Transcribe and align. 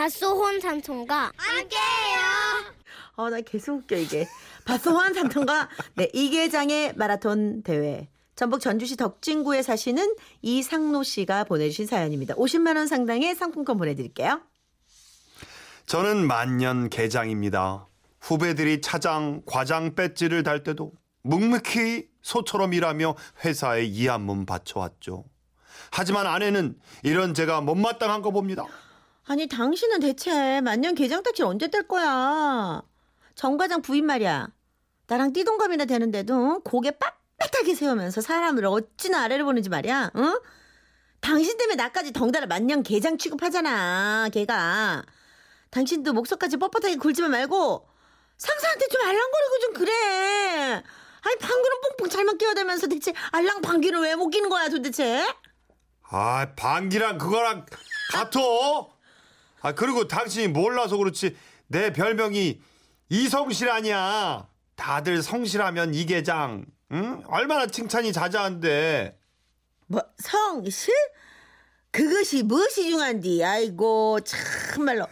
밭소혼 0.00 0.60
삼촌과 0.60 1.30
함께해요. 1.36 2.20
어, 3.16 3.28
나 3.28 3.42
계속 3.42 3.80
웃겨, 3.80 3.96
이게. 3.96 4.26
바소환 4.64 5.12
삼촌과 5.12 5.68
네, 5.96 6.08
이계장의 6.14 6.94
마라톤 6.96 7.62
대회. 7.62 8.08
전북 8.34 8.60
전주시 8.60 8.96
덕진구에 8.96 9.60
사시는 9.62 10.16
이상노 10.40 11.02
씨가 11.02 11.44
보내주신 11.44 11.86
사연입니다. 11.86 12.34
50만 12.36 12.76
원 12.76 12.86
상당의 12.86 13.34
상품권 13.34 13.76
보내드릴게요. 13.76 14.40
저는 15.84 16.26
만년 16.26 16.88
개장입니다. 16.88 17.86
후배들이 18.22 18.80
차장, 18.80 19.42
과장 19.44 19.94
배지를 19.94 20.42
달 20.44 20.62
때도 20.62 20.92
묵묵히 21.24 22.08
소처럼 22.22 22.72
일하며 22.72 23.16
회사에 23.44 23.84
이한몸 23.84 24.46
바쳐왔죠. 24.46 25.24
하지만 25.90 26.26
아내는 26.26 26.78
이런 27.02 27.34
제가 27.34 27.60
못마땅한 27.60 28.22
거 28.22 28.30
봅니다. 28.30 28.64
아니 29.30 29.46
당신은 29.46 30.00
대체 30.00 30.60
만년 30.60 30.96
개장 30.96 31.22
딱지 31.22 31.44
언제 31.44 31.68
뗄 31.68 31.86
거야? 31.86 32.82
정 33.36 33.56
과장 33.56 33.80
부인 33.80 34.04
말이야. 34.04 34.48
나랑 35.06 35.32
띠동갑이나 35.32 35.84
되는데도 35.84 36.58
고개 36.64 36.90
빳빳하게 36.90 37.76
세우면서 37.76 38.22
사람을 38.22 38.66
어찌나 38.66 39.22
아래를 39.22 39.44
보는지 39.44 39.68
말이야. 39.68 40.10
응? 40.16 40.40
당신 41.20 41.56
때문에 41.58 41.76
나까지 41.76 42.12
덩달아 42.12 42.46
만년 42.46 42.82
개장 42.82 43.18
취급하잖아. 43.18 44.30
걔가. 44.32 45.04
당신도 45.70 46.12
목소까지 46.12 46.56
뻣뻣하게 46.56 46.98
굴지만 46.98 47.30
말고 47.30 47.88
상사한테 48.36 48.88
좀 48.88 49.00
알랑거리고 49.00 49.58
좀 49.60 49.74
그래. 49.74 49.92
아니 51.22 51.36
방귀는 51.38 51.80
뽕뽕 51.82 52.08
잘못 52.08 52.36
끼어대면서 52.36 52.88
대체 52.88 53.12
알랑 53.30 53.60
방귀를 53.60 54.00
왜못 54.00 54.28
끼는 54.32 54.48
거야 54.48 54.68
도대체? 54.68 55.24
아, 56.02 56.52
방귀랑 56.56 57.18
그거랑 57.18 57.66
같어? 58.12 58.98
아, 59.62 59.72
그리고 59.72 60.08
당신이 60.08 60.48
몰라서 60.48 60.96
그렇지. 60.96 61.36
내 61.66 61.92
별명이 61.92 62.60
이성실 63.08 63.68
아니야. 63.70 64.48
다들 64.76 65.22
성실하면 65.22 65.94
이계장. 65.94 66.64
응? 66.92 67.22
얼마나 67.26 67.66
칭찬이 67.66 68.12
자자한데. 68.12 69.18
뭐 69.86 70.02
성실? 70.18 70.94
그것이 71.92 72.42
무엇이 72.44 72.88
중한디? 72.90 73.44
아이고 73.44 74.20
참말로 74.20 75.06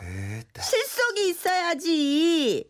실속이 0.60 1.28
있어야지. 1.28 2.64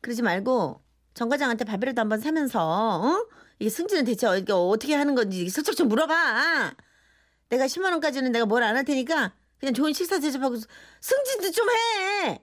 그러지 0.00 0.22
말고 0.22 0.80
정 1.14 1.28
과장한테 1.28 1.64
밥이라도 1.64 2.00
한번 2.00 2.20
사면서 2.20 2.60
어? 2.62 3.26
이게 3.58 3.68
승진은 3.68 4.04
대체 4.04 4.26
어- 4.28 4.40
어떻게 4.68 4.94
하는 4.94 5.16
건지 5.16 5.48
슬쩍 5.50 5.74
좀 5.74 5.88
물어봐. 5.88 6.72
내가 7.48 7.66
10만 7.66 7.90
원까지는 7.90 8.30
내가 8.30 8.46
뭘 8.46 8.62
안 8.62 8.76
할 8.76 8.84
테니까 8.84 9.32
그냥 9.58 9.74
좋은 9.74 9.92
식사 9.92 10.18
대접하고 10.18 10.56
승진도 11.00 11.50
좀 11.50 11.66
해. 11.70 12.40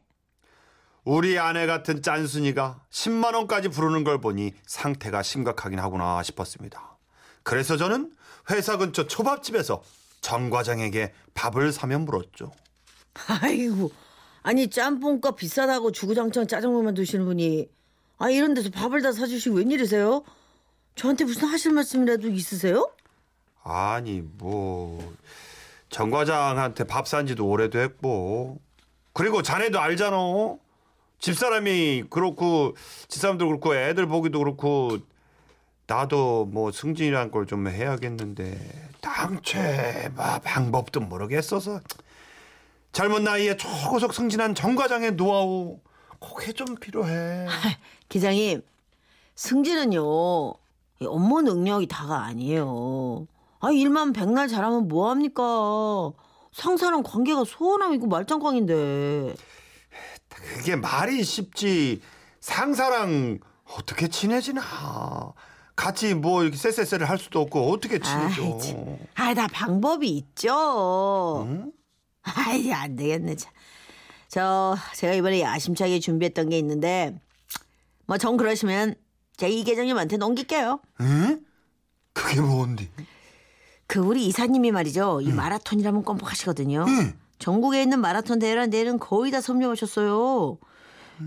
우리 1.04 1.38
아내 1.38 1.68
같은 1.68 2.02
짠순이가 2.02 2.82
10만 2.90 3.36
원까지 3.36 3.70
부르는 3.70 4.04
걸 4.04 4.20
보니 4.20 4.54
상태가 4.66 5.22
심각하긴 5.22 5.80
하구나 5.80 6.22
싶었습니다. 6.24 6.98
그래서 7.44 7.78
저는 7.78 8.12
회사 8.50 8.78
근처 8.78 9.06
초밥집에서 9.08 9.84
정 10.22 10.50
과장에게 10.50 11.14
밥을 11.36 11.72
사면 11.72 12.06
물었죠. 12.06 12.52
아이고 13.28 13.92
아니 14.42 14.70
짬뽕값 14.70 15.38
비싸다고 15.38 15.92
주구장창 15.92 16.48
짜장면만 16.48 16.96
드시는 16.96 17.26
분이 17.26 17.70
아 18.18 18.30
이런 18.30 18.54
데서 18.54 18.70
밥을 18.72 19.02
다 19.02 19.12
사주시고 19.12 19.58
웬일이세요? 19.58 20.24
저한테 20.96 21.26
무슨 21.26 21.48
하실 21.48 21.74
말씀이라도 21.74 22.30
있으세요? 22.30 22.92
아니 23.64 24.22
뭐 24.22 25.16
정 25.96 26.12
과장한테 26.12 26.84
밥 26.84 27.08
산 27.08 27.26
지도 27.26 27.48
오래됐고. 27.48 28.60
그리고 29.14 29.42
자네도 29.42 29.80
알잖아. 29.80 30.18
집사람이 31.20 32.04
그렇고 32.10 32.76
집사람도 33.08 33.48
그렇고 33.48 33.74
애들 33.74 34.06
보기도 34.06 34.40
그렇고. 34.40 34.98
나도 35.88 36.48
뭐 36.52 36.74
승진이란 36.74 37.32
걸 37.32 37.46
좀 37.46 37.70
해야겠는데. 37.70 38.90
당최 39.00 40.12
뭐 40.14 40.38
방법도 40.44 41.00
모르겠어서. 41.00 41.80
젊은 42.92 43.24
나이에 43.24 43.56
초고속 43.56 44.14
승진한 44.14 44.54
정 44.54 44.76
과장의 44.76 45.14
노하우 45.16 45.80
그게 46.20 46.52
좀 46.52 46.76
필요해. 46.76 47.46
기장님 48.10 48.62
승진은요 49.36 50.02
이 51.00 51.06
업무 51.06 51.42
능력이 51.42 51.88
다가 51.88 52.26
아니에요. 52.26 53.28
아 53.66 53.72
일만 53.72 54.14
백날 54.14 54.48
잘하면 54.48 54.88
뭐 54.88 55.10
합니까? 55.10 55.42
상사랑 56.54 57.02
관계가 57.02 57.44
소원함이고 57.46 58.06
말짱광인데. 58.06 59.34
그게 60.30 60.76
말이 60.76 61.24
쉽지 61.24 62.00
상사랑 62.40 63.40
어떻게 63.76 64.08
친해지나 64.08 64.62
같이 65.76 66.14
뭐 66.14 66.44
이렇게 66.44 66.58
쎄쎄쎄를 66.58 67.10
할 67.10 67.18
수도 67.18 67.42
없고 67.42 67.72
어떻게 67.72 67.98
친해져 67.98 68.44
아이, 68.44 68.60
참. 68.62 68.98
아, 69.16 69.34
다 69.34 69.48
방법이 69.48 70.10
있죠. 70.10 71.44
응? 71.48 71.72
아이, 72.22 72.72
안 72.72 72.96
되겠네, 72.96 73.36
참. 73.36 73.52
저, 74.28 74.78
제가 74.94 75.14
이번에 75.14 75.42
야심차게 75.42 76.00
준비했던 76.00 76.50
게 76.50 76.60
있는데, 76.60 77.20
뭐, 78.06 78.18
정 78.18 78.38
그러시면, 78.38 78.96
제가 79.38 79.52
이 79.52 79.64
계장님한테 79.64 80.18
넘길게요. 80.18 80.80
응? 81.02 81.46
그게 82.14 82.42
뭔데 82.42 82.90
그, 83.96 84.02
우리 84.02 84.26
이사님이 84.28 84.72
말이죠. 84.72 85.22
이 85.22 85.32
마라톤이라면 85.32 86.04
껌뻑하시거든요. 86.04 86.84
응. 86.86 87.14
전국에 87.40 87.82
있는 87.82 88.02
마라톤 88.02 88.40
대회란 88.40 88.70
데는 88.70 89.00
거의 89.00 89.32
다 89.32 89.40
섭렵하셨어요. 89.40 90.58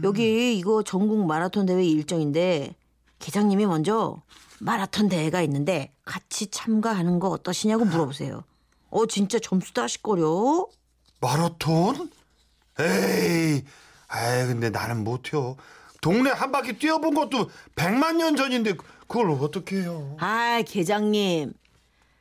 여기 0.02 0.58
이거 0.58 0.82
전국 0.82 1.24
마라톤 1.24 1.64
대회 1.64 1.82
일정인데, 1.82 2.74
계장님이 3.20 3.64
먼저 3.64 4.20
마라톤 4.60 5.08
대회가 5.08 5.40
있는데 5.42 5.94
같이 6.04 6.48
참가하는 6.48 7.18
거 7.20 7.28
어떠시냐고 7.30 7.86
물어보세요. 7.86 8.44
어, 8.90 9.06
진짜 9.06 9.38
점수 9.38 9.72
따실거려? 9.72 10.66
마라톤? 11.22 12.10
에이 12.78 13.64
에이 14.14 14.46
근데 14.46 14.70
나는 14.70 15.02
못해요 15.04 15.56
동네 16.00 16.30
한 16.30 16.52
바퀴 16.52 16.78
뛰어본 16.78 17.14
것도 17.14 17.50
백만 17.74 18.18
년 18.18 18.36
전인데 18.36 18.74
그걸 19.08 19.30
어떻게 19.30 19.80
해요 19.80 20.16
아, 20.20 20.62
계장님. 20.64 21.54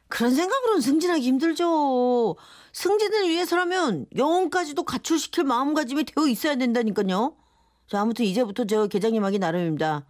그런 0.07 0.33
생각으로는 0.33 0.81
승진하기 0.81 1.21
힘들죠. 1.21 2.35
승진을 2.71 3.29
위해서라면 3.29 4.05
영혼까지도 4.15 4.83
가출시킬 4.83 5.43
마음가짐이 5.43 6.05
되어 6.05 6.27
있어야 6.27 6.55
된다니까요. 6.55 7.35
자, 7.87 8.01
아무튼 8.01 8.25
이제부터 8.25 8.65
저 8.65 8.87
계장님하기 8.87 9.39
나름입니다. 9.39 10.05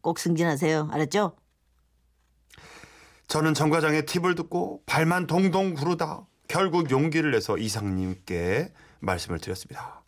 꼭 0.00 0.18
승진하세요. 0.18 0.90
알았죠? 0.92 1.36
저는 3.28 3.54
정 3.54 3.70
과장의 3.70 4.04
팁을 4.06 4.34
듣고 4.34 4.82
발만 4.84 5.26
동동 5.26 5.74
구르다 5.74 6.26
결국 6.48 6.90
용기를 6.90 7.30
내서 7.30 7.56
이상님께 7.56 8.72
말씀을 9.00 9.38
드렸습니다. 9.38 10.02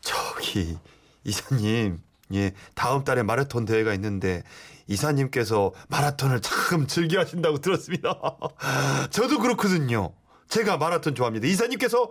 저기 0.00 0.78
이사님, 1.24 2.00
예 2.32 2.54
다음 2.74 3.04
달에 3.04 3.22
마라톤 3.22 3.66
대회가 3.66 3.92
있는데 3.94 4.42
이사님께서 4.90 5.72
마라톤을 5.88 6.40
참 6.40 6.86
즐겨 6.88 7.20
하신다고 7.20 7.60
들었습니다. 7.60 8.20
저도 9.10 9.38
그렇거든요. 9.38 10.12
제가 10.48 10.78
마라톤 10.78 11.14
좋아합니다. 11.14 11.46
이사님께서 11.46 12.10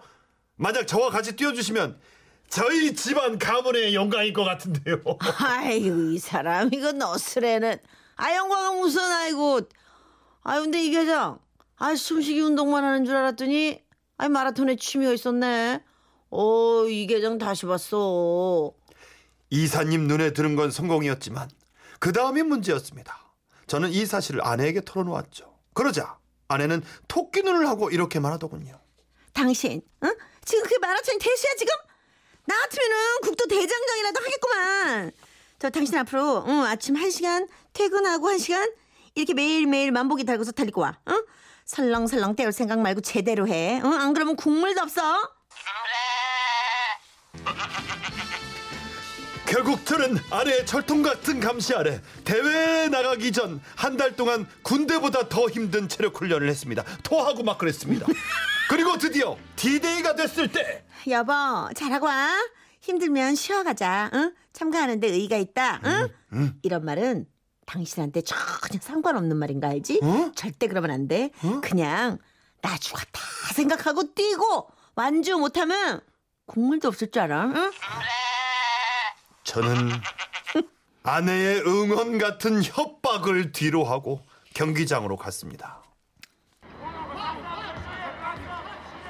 만약 0.56 0.88
저와 0.88 1.10
같이 1.10 1.36
뛰어주시면 1.36 2.00
저희 2.48 2.96
집안 2.96 3.38
가문의 3.38 3.94
영광일 3.94 4.32
것 4.32 4.46
같은데요. 4.46 5.02
아이고 5.40 6.12
이 6.12 6.20
사람 6.20 6.74
이거 6.74 6.94
너스레는 6.94 7.78
아 8.16 8.36
영광은 8.36 8.80
무슨 8.80 9.04
아이고 9.04 9.60
아 10.44 10.60
근데 10.60 10.84
이 10.84 10.90
계장 10.90 11.38
아 11.76 11.94
숨쉬기 11.96 12.40
운동만 12.40 12.86
하는 12.86 13.06
줄 13.06 13.16
알았더니 13.16 13.82
아 14.18 14.30
마라톤에 14.30 14.78
취미가 14.78 15.12
있었네 15.14 15.84
어이 16.30 17.08
계장 17.08 17.38
다시 17.38 17.66
봤어 17.66 18.72
이사님 19.50 20.08
눈에 20.08 20.32
드는 20.34 20.56
건 20.56 20.72
성공이었지만 20.72 21.50
그 22.00 22.12
다음이 22.14 22.44
문제였습니다. 22.44 23.18
저는 23.68 23.90
이 23.92 24.06
사실을 24.06 24.46
아내에게 24.46 24.82
털어놓았죠. 24.86 25.54
그러자 25.74 26.18
아내는 26.48 26.84
토끼 27.08 27.42
눈을 27.44 27.68
하고 27.68 27.90
이렇게 27.92 28.20
말하더군요. 28.20 28.80
당신 29.34 29.82
응? 30.04 30.16
지금 30.44 30.64
그게 30.64 30.78
마라톤 30.80 31.20
대수야 31.20 31.52
지금 31.58 31.74
나 32.46 32.60
같으면은 32.62 32.96
국토 33.22 33.46
대장정이라도 33.46 34.20
하겠구만 34.22 35.12
저 35.60 35.70
당신 35.70 35.98
앞으로 35.98 36.46
응, 36.48 36.64
아침 36.66 36.96
한시간 36.96 37.48
퇴근하고 37.74 38.28
한시간 38.28 38.72
이렇게 39.14 39.34
매일매일 39.34 39.92
만보기 39.92 40.24
달고서 40.24 40.54
달리고 40.54 40.82
와 40.82 40.98
응? 41.10 41.26
설렁설렁 41.66 42.36
때울 42.36 42.52
생각 42.52 42.80
말고 42.80 43.02
제대로 43.02 43.48
해 43.48 43.80
응? 43.84 43.94
안 43.94 44.14
그러면 44.14 44.36
국물도 44.36 44.82
없어 44.82 45.30
결국 49.50 49.84
저는 49.86 50.18
아내의 50.30 50.66
철통 50.66 51.02
같은 51.02 51.40
감시 51.40 51.74
아래 51.74 52.02
대회에 52.24 52.88
나가기 52.90 53.32
전 53.32 53.60
한 53.78 53.98
달 53.98 54.16
동안 54.16 54.48
군대보다 54.62 55.28
더 55.30 55.48
힘든 55.50 55.90
체력 55.90 56.20
훈련을 56.22 56.48
했습니다. 56.50 56.84
토하고 57.04 57.44
막 57.44 57.58
그랬습니다. 57.58 58.06
그리고 58.70 58.98
드디어 58.98 59.36
디데이가 59.56 60.16
됐을 60.16 60.52
때 60.52 60.86
여보, 61.08 61.34
잘하고 61.76 62.06
와. 62.06 62.30
힘들면 62.82 63.36
쉬어가자. 63.36 64.12
응? 64.14 64.34
참가하는데 64.54 65.08
의의가 65.08 65.38
있다. 65.38 65.82
응? 66.34 66.54
이런 66.62 66.86
말은 66.86 67.26
당신한테 67.66 68.22
전혀 68.22 68.80
상관없는 68.80 69.36
말인 69.36 69.60
거 69.60 69.68
알지? 69.68 70.00
어? 70.04 70.32
절대 70.36 70.68
그러면 70.68 70.92
안 70.92 71.08
돼. 71.08 71.32
그냥 71.62 72.20
나 72.62 72.78
죽었다 72.78 73.20
생각하고 73.56 74.14
뛰고 74.14 74.70
완주 74.96 75.38
못하면 75.38 76.00
국물도 76.46 76.88
없을 76.88 77.12
줄 77.12 77.22
알아. 77.24 77.46
응? 77.46 77.72
저는 79.54 79.90
아내의 81.02 81.64
응원 81.66 82.20
같은 82.20 82.62
협박을 82.64 83.52
뒤로 83.52 83.84
하고 83.84 84.22
경기장으로 84.54 85.18
갔습니다. 85.18 85.82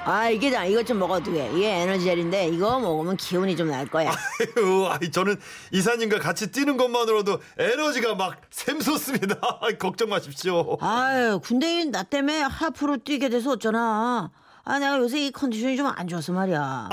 아 0.06 0.30
이게 0.30 0.48
나 0.48 0.64
이것 0.64 0.86
좀 0.86 0.98
먹어도 0.98 1.30
돼. 1.30 1.52
이게 1.54 1.68
에너지젤인데 1.82 2.48
이거 2.48 2.80
먹으면 2.80 3.18
기운이 3.18 3.54
좀 3.54 3.68
날 3.68 3.86
거야. 3.86 4.10
아유, 4.56 4.86
아이, 4.88 5.10
저는 5.10 5.36
이사님과 5.72 6.20
같이 6.20 6.50
뛰는 6.50 6.78
것만으로도 6.78 7.38
에너지가 7.58 8.14
막 8.14 8.40
샘솟습니다. 8.50 9.36
걱정 9.78 10.08
마십시오. 10.08 10.78
아유 10.80 11.38
군대인 11.44 11.90
나 11.90 12.02
때문에 12.02 12.40
하프로 12.40 12.96
뛰게 12.96 13.28
돼서 13.28 13.50
어쩌나. 13.52 14.30
아 14.64 14.78
내가 14.78 14.96
요새 14.98 15.26
이 15.26 15.30
컨디션이 15.32 15.76
좀 15.76 15.86
안 15.86 16.08
좋아서 16.08 16.32
말이야. 16.32 16.88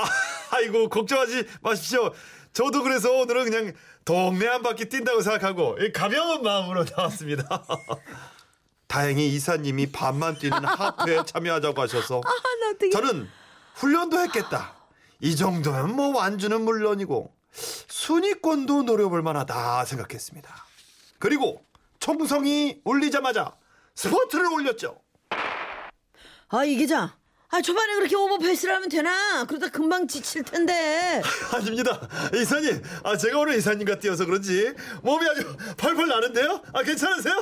아이고 0.51 0.89
걱정하지 0.89 1.45
마십시오. 1.61 2.11
저도 2.57 2.81
그래서 2.81 3.11
오늘은 3.13 3.51
그냥 3.51 3.73
동네 4.03 4.47
한 4.47 4.63
바퀴 4.63 4.89
뛴다고 4.89 5.21
생각하고 5.21 5.77
이 5.79 5.91
가벼운 5.91 6.41
마음으로 6.41 6.85
나왔습니다. 6.85 7.63
다행히 8.87 9.27
이사님이 9.27 9.91
반만 9.91 10.35
뛰는 10.39 10.65
하프에 10.65 11.19
참여하자고 11.23 11.79
하셔서 11.79 12.19
나 12.19 12.69
어떡해. 12.71 12.89
저는 12.89 13.29
훈련도 13.75 14.17
했겠다. 14.21 14.73
이 15.19 15.35
정도면 15.35 15.95
뭐 15.95 16.17
완주는 16.17 16.59
물론이고 16.59 17.31
순위권도 17.51 18.83
노려볼 18.83 19.21
만하다 19.21 19.85
생각했습니다. 19.85 20.49
그리고 21.19 21.63
총성이 21.99 22.81
울리자마자 22.83 23.55
스포트를 23.93 24.47
올렸죠. 24.51 24.99
아 26.49 26.65
이 26.65 26.75
기자. 26.75 27.15
아 27.49 27.61
초반에 27.61 27.95
그렇게 27.95 28.15
오버페이스를 28.15 28.75
하면 28.75 28.89
되나? 28.89 29.45
그러다 29.45 29.69
금방 29.69 30.05
지칠 30.07 30.43
텐데. 30.43 31.21
아닙니다. 31.53 32.07
이사님, 32.33 32.81
아 33.03 33.15
제가 33.15 33.39
오늘 33.39 33.55
이사님과 33.57 33.99
뛰어서 33.99 34.25
그런지 34.25 34.73
몸이 35.01 35.25
아주 35.29 35.55
펄펄 35.77 36.07
나는데요. 36.07 36.61
아 36.73 36.83
괜찮으세요? 36.83 37.33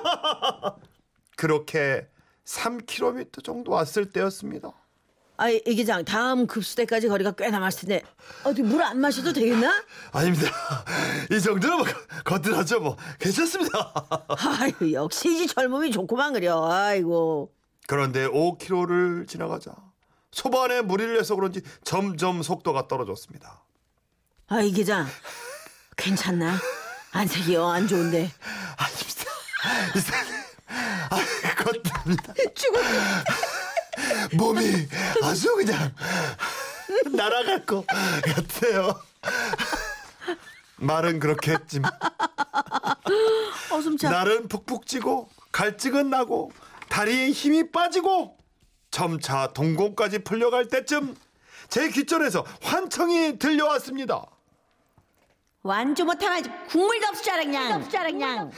그렇게 1.36 2.07
3km 2.46 3.44
정도 3.44 3.72
왔을 3.72 4.10
때였습니다. 4.12 4.72
아 5.38 5.50
이 5.50 5.60
기장 5.75 6.06
다음 6.06 6.48
급수대까지 6.48 7.10
거리가 7.10 7.31
꽤 7.31 7.50
남았을 7.50 7.90
텐데 7.90 8.04
어디 8.46 8.62
물 8.62 8.81
안 8.84 9.01
마셔도 9.01 9.34
되겠나? 9.34 9.84
아닙니다. 10.13 10.50
이 11.31 11.42
정도는 11.42 11.78
뭐 11.80 11.86
거뜬하죠. 12.24 12.80
뭐 12.80 12.96
괜찮습니다. 13.19 13.92
아유 14.30 14.94
역시 14.94 15.30
이 15.44 15.48
젊음이 15.48 15.92
좋구만 15.92 16.31
그려. 16.34 16.63
아이고. 16.72 17.51
그런데 17.88 18.28
5km를 18.28 19.28
지나가자 19.28 19.74
초반에 20.36 20.82
무리를 20.82 21.18
해서 21.18 21.34
그런지 21.36 21.62
점점 21.84 22.44
속도가 22.44 22.88
떨어졌습니다. 22.90 23.64
아 24.48 24.60
이기장 24.62 25.08
괜찮나? 25.96 26.58
안색이요 27.12 27.66
안 27.66 27.88
좋은데. 27.88 28.30
아닙니다. 28.78 29.32
이사님, 29.96 30.34
아 31.10 31.18
거뜬합니다. 31.64 32.34
죽었어. 32.54 32.90
몸이 34.34 34.88
아주 35.24 35.56
그냥 35.56 35.94
날아갈 37.14 37.66
것 37.66 37.86
같아요. 37.88 39.02
말은 40.76 41.20
그렇게 41.22 41.54
했지만 41.54 41.90
차. 44.00 44.10
날은 44.10 44.50
푹푹 44.50 44.86
찌고 44.86 45.30
갈증은 45.54 46.10
나고 46.10 46.52
다리에 46.90 47.32
힘이 47.32 47.72
빠지고 47.72 48.35
점차 48.95 49.47
동공까지 49.47 50.19
풀려갈 50.19 50.69
때쯤 50.69 51.18
제 51.68 51.89
귓전에서 51.89 52.45
환청이 52.62 53.38
들려왔습니다. 53.38 54.25
완주 55.63 56.06
못하면 56.06 56.42
국물도 56.69 57.07
없을 57.09 57.21
줄 57.24 57.33
그냥. 57.44 57.74
없을 57.74 57.92
줄 57.92 58.00
그냥. 58.03 58.51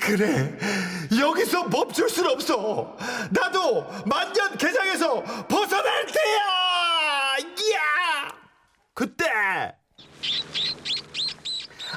그래 0.00 0.58
여기서 1.20 1.64
멈출 1.64 2.08
순 2.08 2.26
없어 2.28 2.96
나도 3.30 3.82
만년 4.06 4.56
개장에서 4.56 5.22
벗어날 5.46 6.06
때야 6.06 7.36
이야 7.58 7.80
그때 8.94 9.26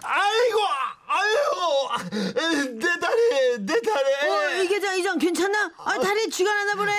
아이고 0.04 0.60
아유 1.18 2.70
내 2.80 3.00
다리 3.00 3.66
내 3.66 3.82
다리 3.82 4.30
어 4.30 4.64
이기장 4.64 4.98
이장 4.98 5.18
괜찮나? 5.18 5.72
아 5.78 5.98
다리 6.00 6.30
쥐가 6.30 6.54
나나 6.54 6.76
보네. 6.76 6.92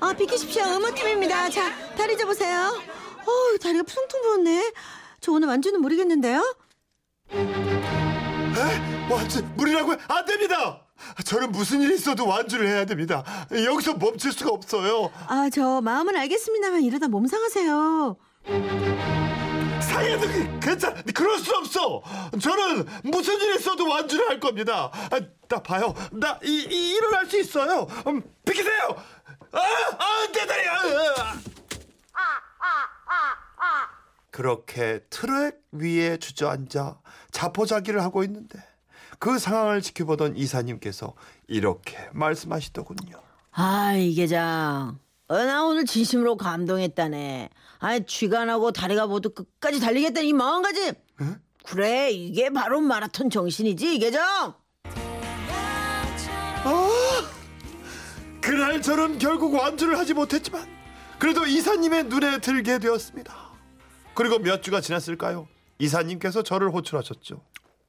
아 0.00 0.12
비키십시오 0.12 0.64
의무팀입니다. 0.64 1.50
자 1.50 1.70
다리 1.96 2.16
잡으세요. 2.18 2.80
어 3.26 3.58
다리가 3.62 3.84
퉁퉁 3.84 4.22
부었네. 4.22 4.72
저 5.20 5.32
오늘 5.32 5.48
완주는 5.48 5.80
모르겠는데요. 5.80 6.42
에? 7.32 9.12
완주 9.12 9.42
물이라고요? 9.56 9.96
안 10.08 10.24
됩니다 10.24 10.80
저는 11.24 11.50
무슨 11.52 11.82
일이 11.82 11.94
있어도 11.96 12.26
완주를 12.26 12.66
해야 12.68 12.84
됩니다 12.84 13.24
여기서 13.50 13.94
멈출 13.94 14.32
수가 14.32 14.50
없어요 14.50 15.10
아 15.26 15.48
저 15.52 15.80
마음은 15.80 16.14
알겠습니다만 16.16 16.82
이러다 16.82 17.08
몸 17.08 17.26
상하세요. 17.26 18.16
상해도 19.94 20.26
그- 20.26 20.60
괜찮아. 20.60 21.02
그럴 21.14 21.38
수 21.38 21.54
없어. 21.56 22.02
저는 22.40 22.84
무슨 23.04 23.40
일 23.40 23.54
있어도 23.56 23.88
완주를 23.88 24.28
할 24.28 24.40
겁니다. 24.40 24.90
아, 24.92 25.20
나 25.48 25.62
봐요. 25.62 25.94
나 26.12 26.38
이, 26.42 26.66
이, 26.70 26.94
일어날 26.94 27.26
수 27.26 27.38
있어요. 27.38 27.86
음, 28.08 28.22
비키세요. 28.44 28.96
아, 29.52 29.58
아, 29.58 30.26
내 30.32 30.46
다리. 30.46 30.68
아, 30.68 30.74
아. 30.76 31.34
그렇게 34.32 34.98
트랙 35.10 35.60
위에 35.70 36.16
주저앉아 36.16 36.98
자포자기를 37.30 38.02
하고 38.02 38.24
있는데 38.24 38.58
그 39.20 39.38
상황을 39.38 39.80
지켜보던 39.80 40.36
이사님께서 40.36 41.14
이렇게 41.46 41.96
말씀하시더군요. 42.12 43.22
아 43.52 43.92
이계장. 43.94 44.98
어, 45.34 45.44
나 45.44 45.64
오늘 45.64 45.84
진심으로 45.84 46.36
감동했다네. 46.36 47.48
아니 47.80 48.06
쥐가 48.06 48.44
나고 48.44 48.70
다리가 48.70 49.08
모두 49.08 49.30
끝까지 49.30 49.80
달리겠다는 49.80 50.28
이 50.28 50.32
마음가짐. 50.32 50.92
그래 51.64 52.10
이게 52.12 52.50
바로 52.50 52.80
마라톤 52.80 53.30
정신이지 53.30 53.96
이계장. 53.96 54.54
그날 58.40 58.80
저는 58.80 59.18
결국 59.18 59.54
완주를 59.54 59.98
하지 59.98 60.14
못했지만 60.14 60.68
그래도 61.18 61.46
이사님의 61.46 62.04
눈에 62.04 62.38
들게 62.38 62.78
되었습니다. 62.78 63.34
그리고 64.14 64.38
몇 64.38 64.62
주가 64.62 64.80
지났을까요? 64.80 65.48
이사님께서 65.80 66.42
저를 66.44 66.70
호출하셨죠. 66.70 67.42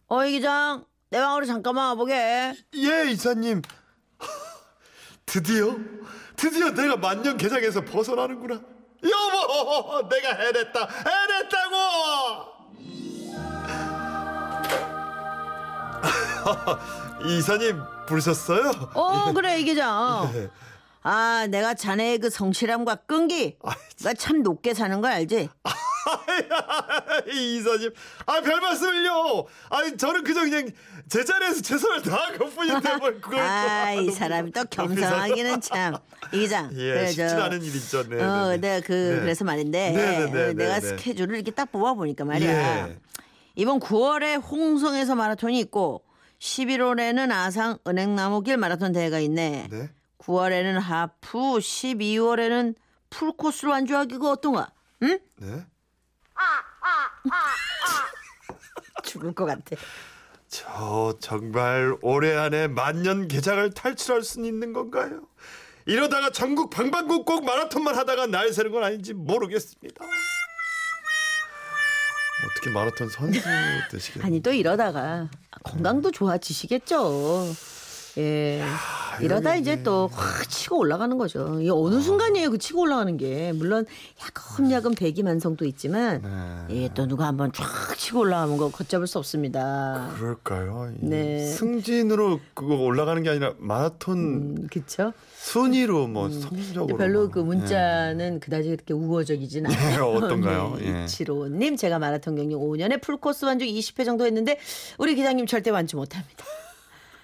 어 0.08 0.26
이 0.26 0.32
기장 0.32 0.84
내 1.12 1.20
방으로 1.20 1.46
잠깐만 1.46 1.90
와보게. 1.90 2.54
예, 2.78 3.12
이사님. 3.12 3.62
드디어 5.36 5.76
드디어 6.38 6.70
내가 6.72 6.96
만년 6.96 7.36
개장에서 7.36 7.82
벗어나는구나. 7.82 8.56
여보, 9.04 10.08
내가 10.08 10.34
해냈다, 10.34 10.88
해냈다고. 10.88 11.76
이사님 17.28 17.82
부르셨어요? 18.08 18.92
어 18.94 19.34
그래 19.34 19.60
이계장. 19.60 20.32
예. 20.36 20.50
아 21.04 21.48
내가 21.50 21.74
자네의 21.74 22.20
그 22.20 22.30
성실함과 22.30 22.96
끈기. 23.08 23.58
나참 24.06 24.42
높게 24.42 24.74
사는 24.74 25.02
거 25.02 25.10
알지? 25.10 25.50
이사님, 27.32 27.92
아 28.26 28.42
별 28.42 28.62
말씀을요. 28.62 29.46
아니 29.70 29.98
저는 29.98 30.24
그저 30.24 30.42
그냥 30.42 30.70
제 31.10 31.24
자리에서 31.24 31.62
최선을 31.62 32.02
다한 32.02 32.38
것 32.38 32.54
뿐인데 32.56 32.98
뭘 32.98 33.20
그걸. 33.22 33.40
아 33.40 33.94
이 33.96 34.12
사람이 34.12 34.52
또 34.52 34.64
겸손하기는 34.70 35.62
참 35.62 35.96
이기장. 36.34 36.72
예, 36.74 36.94
그래, 36.94 37.12
저, 37.14 37.24
않은 37.44 37.62
일이죠. 37.64 38.08
네, 38.10 38.22
어, 38.24 38.48
네, 38.50 38.58
네. 38.58 38.58
내가 38.58 38.86
그 38.88 38.94
네. 38.94 39.20
그래서 39.22 39.46
말인데 39.46 39.92
네, 39.92 40.20
네, 40.20 40.32
네, 40.32 40.44
어, 40.50 40.54
내가 40.54 40.80
네, 40.80 40.80
네. 40.80 40.98
스케줄을 40.98 41.36
이렇게 41.36 41.52
딱 41.52 41.72
뽑아 41.72 41.94
보니까 41.94 42.26
말이야. 42.26 42.88
예. 42.90 42.98
이번 43.56 43.80
9월에 43.80 44.42
홍성에서 44.44 45.16
마라톤이 45.16 45.60
있고 45.62 46.04
11월에는 46.40 47.32
아상 47.32 47.78
은행나무길 47.88 48.58
마라톤 48.58 48.92
대회가 48.92 49.20
있네. 49.20 49.68
네. 49.72 49.90
9월에는 50.20 50.74
하프, 50.80 51.38
12월에는 51.60 52.76
풀코스로 53.10 53.72
완주하기가 53.72 54.30
어떤가? 54.30 54.72
응? 55.04 55.20
네. 55.38 55.66
죽을 59.04 59.34
것 59.34 59.46
같아. 59.46 59.76
저 60.48 61.16
정말 61.20 61.96
올해 62.02 62.36
안에 62.36 62.68
만년 62.68 63.28
개장을 63.28 63.70
탈출할 63.74 64.24
수 64.24 64.40
있는 64.46 64.74
건가요? 64.74 65.22
이러다가 65.86 66.32
전국 66.32 66.70
방방곡곡 66.70 67.46
마라톤만 67.46 67.96
하다가 67.96 68.28
날 68.28 68.52
새는 68.54 68.72
건 68.72 68.84
아닌지 68.84 69.14
모르겠습니다. 69.14 70.06
어떻게 72.46 72.70
마라톤 72.70 73.10
선수 73.10 73.42
되시겠어요? 73.92 74.26
아니 74.26 74.42
또 74.42 74.52
이러다가 74.52 75.30
건강도 75.64 76.12
좋아지시겠죠. 76.12 77.54
예. 78.18 78.64
이러다 79.22 79.56
이제 79.56 79.82
또 79.84 80.10
확 80.12 80.50
치고 80.50 80.78
올라가는 80.80 81.18
거죠. 81.18 81.60
이 81.62 81.70
어느 81.70 82.02
순간이에요 82.02 82.52
그 82.52 82.58
치고 82.58 82.82
올라가는 82.82 83.16
게 83.18 83.54
물론 83.54 83.86
야금야금 84.22 84.94
대기만성도 84.96 85.66
있지만 85.66 86.22
네. 86.70 86.84
예 86.84 86.90
또 86.94 87.08
누가 87.08 87.28
한번 87.28 87.52
쫙 87.54 87.64
치고 87.98 88.20
올라가면 88.20 88.58
거 88.58 88.70
걷잡을 88.72 89.08
수 89.08 89.18
없습니다. 89.20 90.12
그럴까요? 90.18 90.92
이 91.02 91.06
네. 91.06 91.46
승진으로 91.46 92.40
그거 92.54 92.76
올라가는 92.76 93.22
게 93.24 93.30
아니라 93.30 93.54
마라톤 93.58 94.18
음, 94.18 94.68
그렇죠. 94.72 95.14
순위로 95.38 96.08
뭐 96.08 96.30
성적으로 96.30 96.98
별로 96.98 97.20
뭐. 97.24 97.30
그 97.32 97.40
문자는 97.40 98.40
그다지 98.40 98.70
그렇게 98.70 98.94
우호적이진 98.94 99.66
예, 99.70 99.76
않아요. 99.76 100.08
어떤가요? 100.12 100.78
예. 100.84 101.04
이치로님 101.06 101.76
제가 101.78 102.00
마라톤 102.00 102.36
경력 102.36 102.60
5년에 102.62 103.02
풀코스 103.02 103.46
완주 103.46 103.66
20회 103.66 104.04
정도 104.06 104.26
했는데 104.26 104.58
우리 104.98 105.16
기장님 105.16 105.46
절대 105.48 105.70
완주 105.70 105.96
못 105.98 106.16
합니다. 106.16 106.46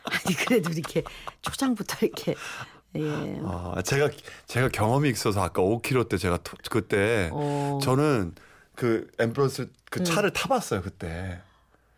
아니 0.03 0.36
그래도 0.36 0.72
이렇게 0.72 1.03
초장부터 1.41 2.05
이렇게 2.05 2.36
예. 2.96 3.39
아, 3.46 3.81
제가 3.84 4.10
제가 4.48 4.70
경험이 4.70 5.10
있어서 5.10 5.41
아까 5.41 5.62
5km 5.62 6.10
때 6.10 6.17
제가 6.17 6.38
토- 6.43 6.58
그때 6.70 7.29
어. 7.31 7.75
음. 7.75 7.79
저는 7.84 8.36
그 8.75 9.08
엠브러스 9.20 9.70
그 9.89 10.03
차를 10.03 10.31
타봤어요 10.34 10.81
그때. 10.81 11.39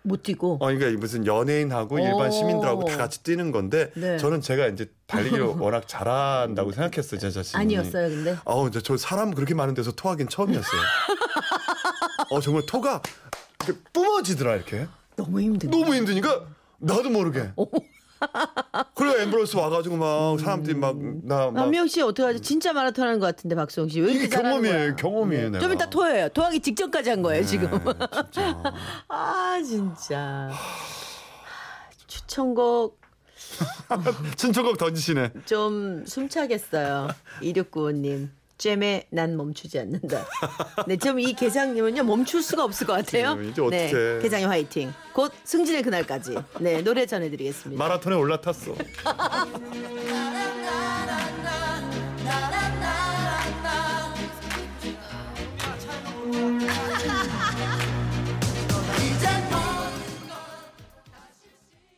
못 0.06 0.22
뛰고 0.22 0.56
어, 0.56 0.66
그러니까 0.66 1.00
무슨 1.00 1.26
연예인하고 1.26 1.98
일반 1.98 2.28
오. 2.28 2.32
시민들하고 2.32 2.84
다 2.84 2.98
같이 2.98 3.24
뛰는 3.24 3.54
건데 3.54 3.90
네. 3.96 4.18
저는 4.18 4.42
제가 4.42 4.68
이제 4.68 4.92
달리기를 5.08 5.46
워낙 5.64 5.88
잘한다고 5.88 6.74
생각했어요 6.74 7.20
제 7.22 7.32
자신이. 7.32 7.62
아니었어요 7.62 8.10
근데 8.10 8.38
아우 8.44 8.68
이제 8.68 8.82
저 8.82 8.98
사람 8.98 9.34
그렇게 9.34 9.54
많은 9.56 9.74
데서 9.74 9.94
토하긴 9.94 10.28
처음이었어요. 10.28 10.82
어 12.32 12.40
정말 12.42 12.64
토가 12.68 13.02
뿜어지더라 13.94 14.56
이렇게. 14.58 14.88
너무 15.16 15.40
힘든 15.40 15.70
너무 15.70 15.96
힘드니까 15.96 16.48
나도 16.80 17.10
모르게. 17.10 17.52
그래 18.96 19.26
앰뷸런스 19.26 19.58
와가지고 19.58 19.98
막 19.98 20.40
사람들이 20.40 20.76
막나 20.76 21.46
막 21.46 21.54
남명 21.54 21.88
씨 21.88 22.02
어떻게 22.02 22.24
하죠? 22.24 22.40
진짜 22.40 22.74
마라톤 22.74 23.06
하는 23.06 23.20
것 23.20 23.26
같은데 23.28 23.56
박수홍 23.56 23.90
씨 23.90 24.00
왜 24.02 24.12
이렇게 24.12 24.26
이게 24.26 24.30
잘하는 24.30 24.52
경험이에요, 24.62 24.74
거야? 24.78 24.88
네. 24.90 24.96
경험이에요, 25.02 25.50
내가. 25.52 25.60
좀 25.64 25.74
이따 25.74 25.90
토해요. 25.90 26.30
토하기 26.30 26.60
직전까지 26.62 27.10
한 27.10 27.22
거예요 27.22 27.44
지금. 27.46 27.70
진짜. 28.32 28.64
아 29.10 29.60
진짜 29.66 30.50
추천곡 32.08 33.02
신청곡 34.38 34.78
던지시네. 34.78 35.32
좀 35.46 36.06
숨차겠어요. 36.06 37.08
2695님. 37.42 38.30
잼에 38.58 39.08
난 39.10 39.36
멈추지 39.36 39.80
않는다. 39.80 40.26
네, 40.88 40.98
지금 40.98 41.20
이 41.20 41.34
계장님은요 41.34 42.04
멈출 42.04 42.42
수가 42.42 42.64
없을 42.64 42.88
것 42.88 42.94
같아요. 42.94 43.38
이제 43.42 43.62
어떡해. 43.62 43.92
네, 43.94 44.20
계장님 44.22 44.50
화이팅. 44.50 44.94
곧 45.14 45.32
승진의 45.44 45.84
그날까지. 45.84 46.36
네, 46.60 46.82
노래 46.82 47.06
전해드리겠습니다. 47.06 47.84
마라톤에 47.84 48.16
올라탔어. 48.16 48.76
아 49.06 49.46